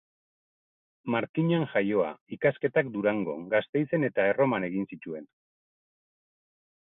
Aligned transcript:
Markinan 1.15 1.65
jaioa, 1.73 2.07
ikasketak 2.37 2.89
Durangon, 2.95 3.45
Gasteizen 3.53 4.09
eta 4.09 4.27
Erroman 4.33 4.67
egin 4.71 4.89
zituen. 4.95 5.29